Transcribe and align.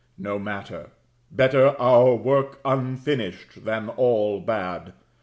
No 0.17 0.39
matter: 0.39 0.89
better 1.31 1.75
our 1.79 2.15
work 2.15 2.59
unfinished 2.65 3.65
than 3.65 3.87
all 3.87 4.39
bad. 4.39 4.93